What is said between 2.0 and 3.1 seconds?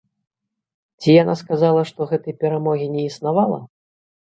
гэтай перамогі не